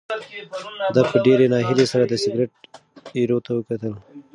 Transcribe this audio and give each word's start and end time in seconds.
ده 0.95 1.01
په 1.09 1.17
ډېرې 1.25 1.45
ناهیلۍ 1.53 1.85
سره 1.93 2.03
د 2.07 2.13
سګرټ 2.23 2.51
ایرو 3.17 3.37
ته 3.45 3.51
وکتل. 3.57 3.93